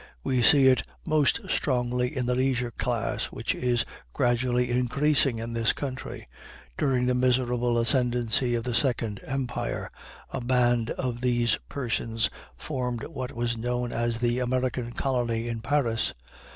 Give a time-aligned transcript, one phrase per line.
[0.23, 5.73] We see it most strongly in the leisure class, which is gradually increasing in this
[5.73, 6.25] country.
[6.75, 9.91] During the miserable ascendancy of the Second Empire,
[10.31, 16.15] a band of these persons formed what was known as the "American colony," in Paris.